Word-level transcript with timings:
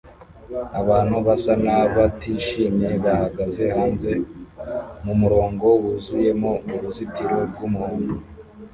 Abantu 0.81 1.15
basa 1.27 1.53
nabatishimye 1.65 2.89
bahagaze 3.03 3.63
hanze 3.75 4.11
mumurongo 5.03 5.67
wuzuyemo 5.83 6.51
uruzitiro 6.73 7.37
rwumuhondo 7.51 8.15